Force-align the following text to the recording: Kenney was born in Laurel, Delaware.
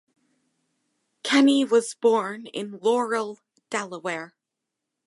Kenney 1.21 1.63
was 1.63 1.93
born 1.93 2.47
in 2.47 2.79
Laurel, 2.81 3.37
Delaware. 3.69 4.33